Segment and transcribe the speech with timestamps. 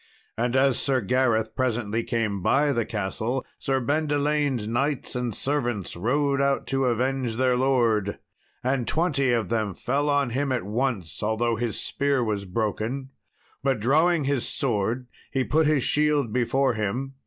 [0.35, 6.41] And as Sir Gareth presently came by the castle, Sir Bendelaine's knights and servants rode
[6.41, 8.17] out to revenge their lord.
[8.63, 13.11] And twenty of them fell on him at once, although his spear was broken.
[13.61, 17.13] But drawing his sword he put his shield before him.